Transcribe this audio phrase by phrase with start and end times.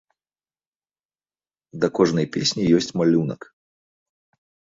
[1.83, 3.41] Да кожнай песні ёсць малюнак.